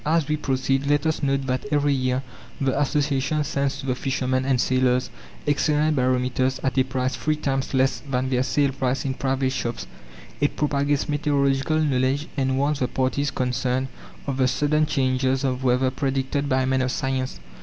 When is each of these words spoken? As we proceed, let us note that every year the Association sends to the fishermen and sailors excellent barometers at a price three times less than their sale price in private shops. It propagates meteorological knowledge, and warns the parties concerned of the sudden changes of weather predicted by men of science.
As 0.03 0.27
we 0.27 0.35
proceed, 0.35 0.87
let 0.87 1.05
us 1.05 1.21
note 1.21 1.45
that 1.45 1.67
every 1.71 1.93
year 1.93 2.23
the 2.59 2.81
Association 2.81 3.43
sends 3.43 3.79
to 3.79 3.85
the 3.85 3.93
fishermen 3.93 4.45
and 4.45 4.59
sailors 4.59 5.11
excellent 5.45 5.95
barometers 5.95 6.59
at 6.63 6.75
a 6.79 6.83
price 6.83 7.15
three 7.15 7.35
times 7.35 7.71
less 7.75 7.99
than 8.09 8.31
their 8.31 8.41
sale 8.41 8.71
price 8.71 9.05
in 9.05 9.13
private 9.13 9.51
shops. 9.51 9.85
It 10.39 10.55
propagates 10.57 11.07
meteorological 11.07 11.77
knowledge, 11.81 12.27
and 12.35 12.57
warns 12.57 12.79
the 12.79 12.87
parties 12.87 13.29
concerned 13.29 13.89
of 14.25 14.37
the 14.37 14.47
sudden 14.47 14.87
changes 14.87 15.43
of 15.43 15.63
weather 15.63 15.91
predicted 15.91 16.49
by 16.49 16.65
men 16.65 16.81
of 16.81 16.91
science. 16.91 17.39